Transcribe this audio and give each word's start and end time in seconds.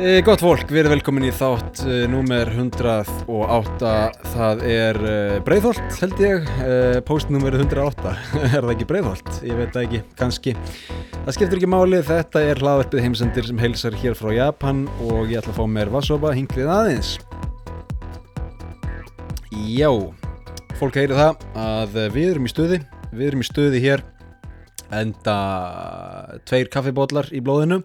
E, 0.00 0.22
gott 0.24 0.40
fólk, 0.40 0.70
við 0.72 0.78
erum 0.80 0.94
velkomin 0.94 1.26
í 1.28 1.30
þátt 1.36 1.82
e, 1.84 1.96
númer 2.08 2.48
108, 2.54 3.90
það 4.32 4.62
er 4.64 4.98
e, 5.04 5.16
Breiðholt 5.44 5.98
held 6.00 6.22
ég, 6.24 6.46
e, 6.64 6.78
post 7.04 7.28
númer 7.28 7.52
108, 7.58 8.14
er 8.46 8.54
það 8.54 8.72
ekki 8.72 8.86
Breiðholt? 8.88 9.28
Ég 9.44 9.58
veit 9.58 9.74
það 9.74 9.82
ekki, 9.82 10.00
kannski. 10.16 10.54
Það 11.18 11.36
skiptur 11.36 11.60
ekki 11.60 11.70
máli, 11.74 12.00
þetta 12.08 12.44
er 12.48 12.62
hlaðverfið 12.64 13.04
heimsendir 13.04 13.50
sem 13.50 13.60
heilsar 13.60 13.98
hér 14.00 14.16
frá 14.16 14.32
Japan 14.38 14.86
og 15.04 15.28
ég 15.28 15.42
ætla 15.42 15.52
að 15.52 15.60
fá 15.60 15.68
mér 15.76 15.92
vassopa 15.92 16.32
hingrið 16.32 16.72
aðeins. 16.78 17.12
Já, 19.52 19.92
fólk 20.80 20.96
heyri 20.96 21.20
það 21.20 21.46
að 21.66 22.02
við 22.16 22.32
erum 22.32 22.48
í 22.48 22.56
stuði, 22.56 22.82
við 23.12 23.28
erum 23.34 23.44
í 23.44 23.52
stuði 23.52 23.84
hér, 23.84 24.08
enda 24.96 25.38
tveir 26.48 26.72
kaffibótlar 26.72 27.28
í 27.36 27.44
blóðinu, 27.44 27.82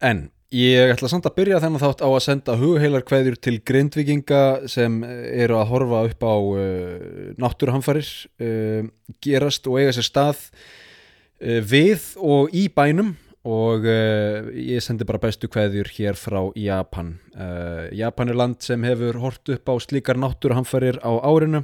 en 0.00 0.30
Ég 0.50 0.90
ætla 0.90 1.06
samt 1.06 1.28
að 1.28 1.36
byrja 1.36 1.60
þennan 1.62 1.78
þátt 1.78 2.00
á 2.02 2.08
að 2.10 2.22
senda 2.24 2.54
hugheilar 2.58 3.04
kveðjur 3.06 3.36
til 3.38 3.60
grindvikinga 3.62 4.66
sem 4.66 4.96
eru 5.06 5.60
að 5.60 5.68
horfa 5.70 6.00
upp 6.08 6.24
á 6.26 6.34
uh, 6.34 7.28
náttúruhamfarir 7.38 8.08
uh, 8.42 8.88
gerast 9.22 9.68
og 9.70 9.78
eiga 9.78 9.92
sér 9.94 10.08
stað 10.08 10.40
uh, 10.50 11.60
við 11.62 12.08
og 12.18 12.50
í 12.50 12.64
bænum 12.66 13.14
og 13.46 13.86
ég 13.88 14.82
sendi 14.84 15.06
bara 15.08 15.22
bestu 15.22 15.48
kveðjur 15.48 15.88
hér 15.94 16.18
frá 16.20 16.42
Japan. 16.60 17.14
Japan 17.96 18.28
er 18.28 18.36
land 18.36 18.58
sem 18.60 18.84
hefur 18.84 19.16
hort 19.22 19.48
upp 19.48 19.72
á 19.72 19.74
slíkar 19.80 20.20
náttúruhamfarir 20.20 20.98
á 21.00 21.08
árinu 21.24 21.62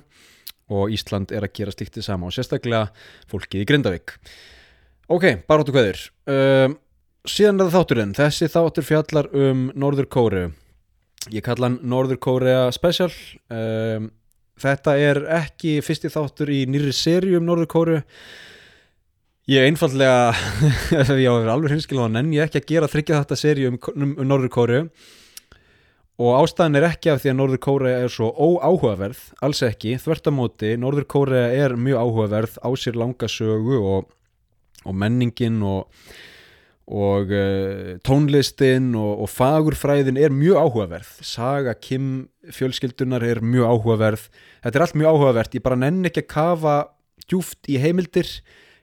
og 0.73 0.95
Ísland 0.97 1.37
er 1.37 1.45
að 1.45 1.53
gera 1.59 1.75
slikt 1.77 2.01
í 2.01 2.07
sama 2.07 2.31
og 2.31 2.33
sérstaklega 2.33 2.87
fólkið 3.29 3.67
í 3.67 3.69
Grindavík. 3.69 4.17
Ok, 5.13 5.29
baróttu 5.45 5.77
kveðjur. 5.77 6.01
Síðan 7.27 7.59
er 7.59 7.69
það 7.69 7.75
þátturinn, 7.75 8.15
þessi 8.17 8.49
þáttur 8.53 8.87
fjallar 8.87 9.29
um 9.35 9.67
Norður 9.75 10.09
Kóru 10.13 10.47
ég 11.35 11.45
kalla 11.47 11.71
hann 11.71 11.81
Norður 11.87 12.21
Kórea 12.23 12.67
Special. 12.75 13.11
Um, 13.51 14.11
þetta 14.63 14.97
er 15.01 15.23
ekki 15.41 15.79
fyrsti 15.85 16.11
þáttur 16.13 16.53
í 16.55 16.65
nýri 16.71 16.95
sériu 16.95 17.41
um 17.41 17.47
Norður 17.49 17.71
Kóru 17.73 18.01
ég 19.51 19.67
einfallega 19.67 20.33
ef 21.03 21.13
ég 21.15 21.29
á 21.29 21.35
að 21.35 21.43
vera 21.43 21.55
alveg 21.55 21.77
hinskil 21.77 22.01
á 22.03 22.07
hann 22.07 22.21
en 22.23 22.33
ég 22.35 22.47
ekki 22.47 22.63
að 22.63 22.71
gera 22.73 22.91
þryggja 22.91 23.21
þetta 23.21 23.39
sériu 23.39 23.73
um, 23.73 23.79
um, 23.95 24.15
um 24.17 24.29
Norður 24.31 24.53
Kóru 24.55 24.81
og 26.17 26.39
ástæðan 26.39 26.79
er 26.79 26.89
ekki 26.89 27.13
af 27.13 27.21
því 27.21 27.33
að 27.33 27.39
Norður 27.41 27.63
Kórea 27.67 27.97
er 28.01 28.13
svo 28.13 28.31
óáhugaverð, 28.33 29.19
alls 29.45 29.59
ekki. 29.67 29.99
Þvertamóti, 30.01 30.71
Norður 30.81 31.05
Kórea 31.13 31.51
er 31.53 31.75
mjög 31.77 32.07
áhugaverð 32.07 32.55
á 32.65 32.69
sér 32.81 32.97
langa 32.97 33.29
sögu 33.29 33.83
og, 33.85 34.09
og 34.89 34.97
menningin 34.97 35.61
og 35.61 35.93
og 36.87 37.33
uh, 37.35 37.97
tónlistin 38.07 38.93
og, 38.95 39.25
og 39.25 39.31
fagurfræðin 39.31 40.21
er 40.21 40.35
mjög 40.35 40.61
áhugaverð. 40.63 41.09
Saga 41.27 41.75
Kim 41.75 42.29
fjölskyldunar 42.55 43.25
er 43.27 43.43
mjög 43.43 43.73
áhugaverð. 43.75 44.29
Þetta 44.63 44.79
er 44.79 44.85
allt 44.87 45.01
mjög 45.01 45.17
áhugavert, 45.17 45.57
ég 45.59 45.65
bara 45.67 45.81
nenn 45.81 46.07
ekki 46.07 46.23
að 46.23 46.31
kafa 46.31 46.77
djúft 47.27 47.67
í 47.67 47.81
heimildir. 47.83 48.31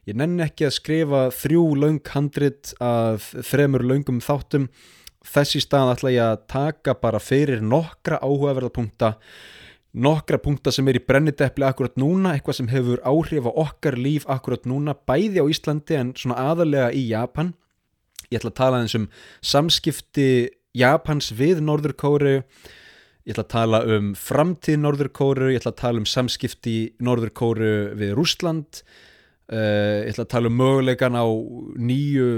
Ég 0.04 0.18
nenn 0.20 0.36
ekki 0.44 0.68
að 0.68 0.76
skrifa 0.76 1.24
þrjú 1.32 1.64
laung 1.80 2.12
handrit 2.12 2.74
að 2.84 3.24
þremur 3.40 3.86
laungum 3.88 4.20
þáttum. 4.20 4.68
Þessi 5.24 5.64
stað 5.64 5.94
ætla 5.94 6.12
ég 6.12 6.28
að 6.28 6.46
taka 6.52 6.98
bara 7.00 7.22
fyrir 7.24 7.64
nokkra 7.64 8.20
áhugaverðapunkta 8.20 9.14
nokkra 9.94 10.40
punkta 10.42 10.72
sem 10.74 10.88
er 10.90 10.98
í 10.98 11.04
brenniteppli 11.06 11.64
akkurat 11.64 11.94
núna, 11.96 12.34
eitthvað 12.34 12.58
sem 12.58 12.70
hefur 12.72 13.00
áhrif 13.06 13.46
á 13.46 13.52
okkar 13.62 13.96
líf 13.96 14.26
akkurat 14.26 14.66
núna, 14.66 14.92
bæði 15.06 15.38
á 15.38 15.46
Íslandi 15.46 15.96
en 15.96 16.10
svona 16.18 16.40
aðalega 16.50 16.88
í 16.92 17.04
Japan 17.12 17.52
ég 18.34 18.42
ætla 18.42 18.52
að 18.52 18.60
tala 18.60 18.82
eins 18.82 18.96
um 18.98 19.08
samskipti 19.40 20.28
Japans 20.74 21.30
við 21.38 21.62
Norður 21.62 21.94
Kóru 21.96 22.36
ég 23.24 23.32
ætla 23.32 23.46
að 23.46 23.52
tala 23.54 23.80
um 23.94 24.12
framtíð 24.18 24.78
Norður 24.82 25.10
Kóru, 25.16 25.48
ég 25.52 25.62
ætla 25.62 25.72
að 25.72 25.80
tala 25.80 26.02
um 26.02 26.08
samskipti 26.08 26.76
Norður 27.04 27.32
Kóru 27.38 27.74
við 27.96 28.14
Rúsland 28.18 28.82
uh, 29.48 30.04
ég 30.04 30.12
ætla 30.12 30.26
að 30.26 30.32
tala 30.34 30.50
um 30.50 30.58
mögulegan 30.60 31.16
á 31.16 31.26
nýju 31.80 32.28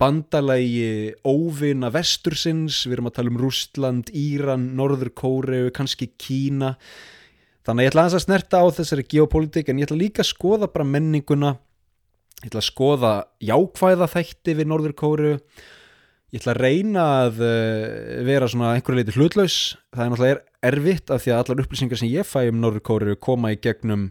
bandalægi 0.00 1.14
óvina 1.24 1.90
vestursins, 1.94 2.82
við 2.84 2.98
erum 2.98 3.10
að 3.10 3.18
tala 3.20 3.32
um 3.32 3.40
Rúsland, 3.40 4.12
Íran, 4.12 4.72
Norður 4.76 5.12
Kóru 5.16 5.66
kannski 5.76 6.10
Kína. 6.20 6.74
Þannig 7.66 7.82
að 7.82 7.86
ég 7.86 7.94
ætla 7.94 8.06
að 8.06 8.24
snerta 8.26 8.60
á 8.62 8.66
þessari 8.76 9.06
geopolítik 9.10 9.70
en 9.70 9.80
ég 9.80 9.88
ætla 9.88 10.02
líka 10.04 10.22
að 10.22 10.34
skoða 10.34 10.68
bara 10.70 10.86
menninguna 10.86 11.56
ég 12.42 12.50
ætla 12.50 12.60
að 12.60 12.68
skoða 12.68 13.14
jákvæða 13.40 14.10
þætti 14.12 14.54
við 14.58 14.70
Norður 14.70 14.94
Kóru 14.98 15.32
ég 16.34 16.40
ætla 16.40 16.52
að 16.56 16.60
reyna 16.60 17.06
að 17.22 17.40
uh, 17.46 18.20
vera 18.26 18.48
svona 18.50 18.74
einhverju 18.76 19.00
leiti 19.00 19.16
hlutlaus. 19.16 19.56
Það 19.94 20.02
er 20.04 20.12
náttúrulega 20.12 20.70
erfitt 20.70 21.12
af 21.14 21.22
því 21.22 21.32
að 21.32 21.42
allar 21.42 21.62
upplýsingar 21.64 22.00
sem 22.00 22.12
ég 22.12 22.28
fæ 22.28 22.40
um 22.50 22.60
Norður 22.60 22.84
Kóru 22.88 23.16
koma 23.16 23.54
í 23.54 23.60
gegnum 23.62 24.10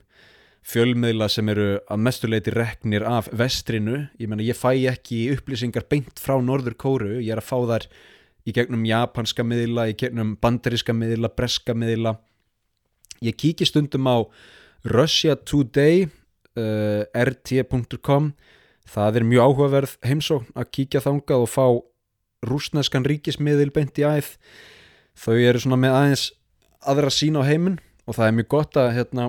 fjölmiðla 0.66 1.28
sem 1.30 1.50
eru 1.54 1.68
að 1.92 2.02
mestuleiti 2.08 2.54
reknir 2.56 3.06
af 3.06 3.28
vestrinu, 3.30 4.08
ég 4.18 4.30
menna 4.32 4.46
ég 4.46 4.58
fæ 4.58 4.72
ekki 4.90 5.28
upplýsingar 5.36 5.86
beint 5.92 6.18
frá 6.18 6.40
Norður 6.42 6.78
Kóru 6.82 7.20
ég 7.20 7.36
er 7.36 7.44
að 7.44 7.50
fá 7.52 7.58
þar 7.70 7.86
í 8.46 8.54
gegnum 8.56 8.86
japanska 8.88 9.46
miðla, 9.46 9.90
í 9.92 9.98
gegnum 9.98 10.34
bandariska 10.42 10.94
miðla 10.94 11.30
breska 11.34 11.76
miðla. 11.78 12.16
Ég 13.26 13.38
kíki 13.38 13.66
stundum 13.68 14.10
á 14.10 14.26
Russia 14.86 15.36
Today 15.38 16.08
rt.com 16.56 18.32
það 18.90 19.20
er 19.20 19.28
mjög 19.28 19.50
áhugaverð 19.50 19.96
heimsókn 20.06 20.54
að 20.56 20.72
kíkja 20.78 21.02
þangað 21.04 21.46
og 21.46 21.52
fá 21.52 21.66
rúsneskan 22.46 23.06
ríkismiðil 23.08 23.72
beint 23.74 23.98
í 24.00 24.06
æð. 24.06 24.36
Þau 25.18 25.36
eru 25.40 25.62
svona 25.64 25.80
með 25.82 25.98
aðeins 25.98 26.26
aðra 26.86 27.12
sín 27.14 27.40
á 27.40 27.44
heiminn 27.48 27.80
og 28.06 28.18
það 28.18 28.28
er 28.28 28.38
mjög 28.38 28.50
gott 28.54 28.80
að 28.80 28.94
hérna 29.00 29.28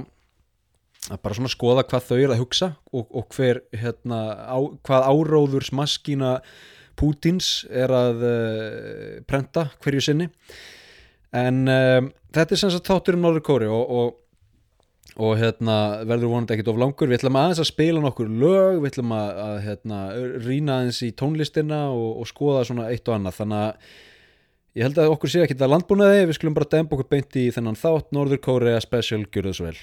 að 1.06 1.20
bara 1.22 1.38
svona 1.38 1.52
skoða 1.52 1.84
hvað 1.86 2.08
þau 2.08 2.16
eru 2.16 2.34
að 2.34 2.40
hugsa 2.42 2.70
og, 2.90 3.06
og 3.14 3.28
hver 3.36 3.62
hérna 3.76 4.20
á, 4.50 4.58
hvað 4.86 5.06
áróður 5.12 5.68
smaskína 5.68 6.40
Pútins 6.96 7.66
er 7.68 7.92
að 7.92 8.22
uh, 8.24 9.10
prenta 9.28 9.68
hverju 9.84 10.02
sinni. 10.02 10.30
En 11.36 11.66
uh, 11.68 12.00
þetta 12.32 12.56
er 12.56 12.60
sem 12.62 12.72
sagt 12.72 12.88
þáttur 12.88 13.18
um 13.18 13.26
Norður 13.26 13.44
Kóri 13.44 13.68
og, 13.68 13.84
og 13.84 14.14
og 15.16 15.38
hérna, 15.40 15.76
verður 16.04 16.32
vonandi 16.34 16.56
ekkit 16.56 16.68
of 16.72 16.80
langur. 16.80 17.08
Við 17.08 17.20
ætlum 17.20 17.38
aðeins 17.40 17.62
að 17.62 17.70
spila 17.70 18.02
nokkur 18.04 18.28
lög 18.28 18.82
við 18.82 18.90
ætlum 18.90 19.14
að, 19.16 19.30
að 19.46 19.56
hérna, 19.64 20.00
rýna 20.44 20.78
aðeins 20.80 21.00
í 21.06 21.10
tónlistina 21.16 21.80
og, 21.94 22.20
og 22.20 22.28
skoða 22.28 22.66
svona 22.68 22.90
eitt 22.92 23.08
og 23.08 23.16
annað. 23.16 23.38
Þannig 23.40 23.62
að 23.62 23.90
ég 24.76 24.88
held 24.88 25.00
að 25.00 25.12
okkur 25.16 25.32
sé 25.32 25.44
ekki 25.44 25.56
þetta 25.56 25.72
landbúnaði. 25.72 26.24
Við 26.28 26.40
skulum 26.40 26.58
bara 26.58 26.72
demba 26.76 26.98
okkur 26.98 27.12
beint 27.16 27.40
í 27.40 27.46
þennan 27.56 27.80
þátt. 27.80 28.12
Norður 28.16 28.42
Kórea 28.44 28.82
Special, 28.84 29.24
gjur 29.24 29.48
það 29.48 29.60
svo 29.60 29.70
vel 29.70 29.78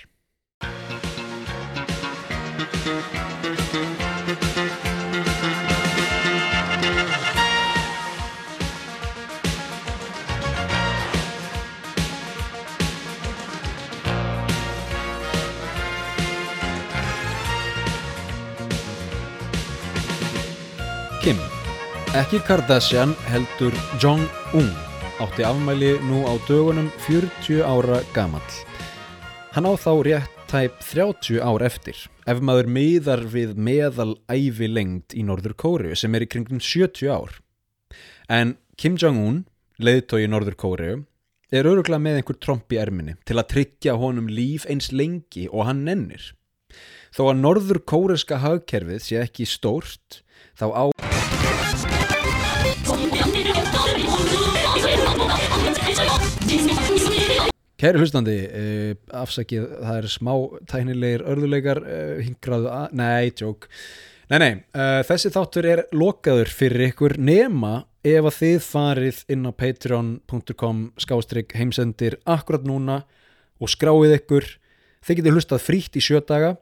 Kim 21.23 21.37
Ekki 22.19 22.41
Kardashian 22.43 23.13
heldur 23.31 23.71
Jong-un 24.01 24.65
átti 25.23 25.45
afmæli 25.47 25.93
nú 26.03 26.25
á 26.27 26.35
dögunum 26.49 26.89
40 27.05 27.61
ára 27.63 28.01
gamall. 28.11 28.49
Hann 29.55 29.63
á 29.63 29.71
þá 29.79 29.93
rétt 30.03 30.33
tæp 30.51 30.81
30 30.83 31.39
ár 31.39 31.63
eftir 31.63 31.95
ef 32.27 32.41
maður 32.43 32.67
miðar 32.75 33.23
við 33.23 33.55
meðal 33.55 34.17
ævi 34.27 34.67
lengt 34.67 35.15
í 35.15 35.23
Norður 35.23 35.55
Kóriu 35.55 35.95
sem 35.95 36.11
er 36.11 36.25
í 36.25 36.27
kringum 36.27 36.59
70 36.59 37.07
ár. 37.07 37.39
En 38.27 38.57
Kim 38.75 38.99
Jong-un, 38.99 39.45
leiðtói 39.79 40.25
í 40.25 40.27
Norður 40.27 40.59
Kóriu, 40.59 40.97
er 41.55 41.71
öruglega 41.71 42.03
með 42.03 42.19
einhver 42.19 42.41
tromp 42.43 42.67
í 42.75 42.81
erminni 42.83 43.15
til 43.23 43.39
að 43.39 43.47
tryggja 43.55 43.95
honum 43.95 44.27
líf 44.27 44.67
eins 44.67 44.91
lengi 44.91 45.47
og 45.47 45.69
hann 45.71 45.85
nennir. 45.87 46.33
Þó 47.15 47.29
að 47.29 47.41
Norður 47.45 47.81
Kóreska 47.87 48.43
hagkerfið 48.43 49.01
sé 49.07 49.23
ekki 49.23 49.47
stórt, 49.47 50.19
þá 50.59 50.67
á 50.67 51.12
Kæri 57.83 57.99
hlustandi, 57.99 58.37
uh, 58.47 58.91
afsakið, 59.19 59.63
það 59.83 59.97
er 59.97 60.05
smá 60.07 60.33
tæknilegir 60.71 61.23
örðuleikar, 61.27 61.81
uh, 61.83 62.19
hingraðu 62.23 62.69
að, 62.71 62.93
nei, 62.95 63.33
tjók. 63.35 63.67
Nei, 64.31 64.37
nei, 64.39 64.51
uh, 64.71 65.01
þessi 65.03 65.31
þáttur 65.35 65.67
er 65.67 65.81
lokaður 65.91 66.51
fyrir 66.55 66.85
ykkur 66.87 67.17
nema 67.19 67.81
ef 68.07 68.29
að 68.29 68.37
þið 68.37 68.55
farið 68.69 69.19
inn 69.35 69.43
á 69.43 69.51
patreon.com 69.51 70.79
skástrygg 71.03 71.51
heimsendir 71.59 72.15
akkurat 72.23 72.63
núna 72.67 73.01
og 73.59 73.71
skráið 73.71 74.15
ykkur. 74.21 74.47
Þið 75.03 75.19
getið 75.19 75.35
hlustað 75.35 75.65
frítt 75.65 75.99
í 75.99 76.03
sjötaga, 76.03 76.53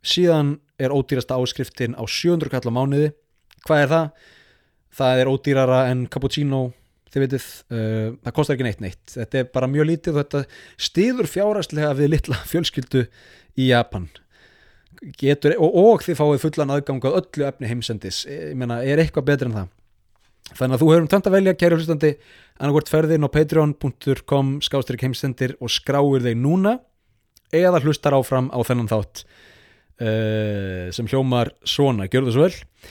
síðan 0.00 0.56
er 0.80 0.96
ódýrasta 0.96 1.36
áskriftin 1.36 1.92
á 1.92 2.08
700 2.08 2.52
kall 2.56 2.72
á 2.72 2.72
mánuði. 2.72 3.12
Hvað 3.66 3.84
er 3.84 3.90
það? 3.94 4.28
Það 5.00 5.22
er 5.22 5.30
ódýrara 5.30 5.80
en 5.90 6.04
cappuccino 6.10 6.62
þið 7.10 7.24
veitir 7.24 7.44
uh, 7.44 8.08
það 8.22 8.34
kostar 8.36 8.56
ekki 8.56 8.66
neitt 8.68 8.82
neitt. 8.84 9.04
Þetta 9.16 9.40
er 9.40 9.50
bara 9.54 9.70
mjög 9.70 9.88
lítið 9.90 10.16
og 10.16 10.24
þetta 10.24 10.42
stiður 10.88 11.30
fjárastlega 11.30 11.92
við 11.98 12.12
litla 12.14 12.40
fjölskyldu 12.52 13.04
í 13.58 13.70
Japan. 13.70 14.08
Getur, 15.18 15.56
og, 15.56 15.76
og 15.80 16.04
þið 16.04 16.18
fáið 16.18 16.42
fullan 16.44 16.74
aðgang 16.74 17.04
á 17.08 17.10
öllu 17.10 17.46
efni 17.48 17.70
heimsendis. 17.70 18.24
Ég 18.28 18.56
meina, 18.58 18.82
er 18.84 19.00
eitthvað 19.02 19.30
betur 19.32 19.50
en 19.50 19.58
það? 19.58 19.76
Þannig 20.50 20.74
að 20.74 20.82
þú 20.82 20.88
hefur 20.90 21.04
um 21.04 21.10
tönd 21.10 21.28
að 21.28 21.34
velja 21.36 21.58
kæru 21.58 21.76
hlustandi 21.78 22.10
annarkvort 22.58 22.90
ferðin 22.90 23.26
á 23.26 23.28
patreon.com 23.30 24.48
skástrík 24.66 25.04
heimsendir 25.06 25.54
og 25.62 25.70
skráir 25.72 26.24
þeir 26.24 26.40
núna 26.40 26.74
eða 27.54 27.82
hlustar 27.84 28.16
áfram 28.16 28.50
á 28.50 28.58
þennan 28.66 28.90
þátt 28.90 29.22
uh, 30.02 30.90
sem 30.94 31.08
hljómar 31.10 31.52
svona, 31.62 32.08
gjör 32.10 32.26
það 32.26 32.34
svo 32.36 32.48
vel 32.48 32.90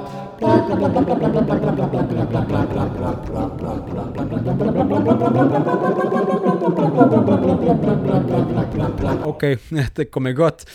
ok, 9.31 9.43
þetta 9.77 10.05
er 10.05 10.09
komið 10.09 10.37
gott. 10.41 10.65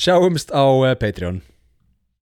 Sjáumst 0.00 0.54
á 0.54 0.64
Patreon 0.96 1.42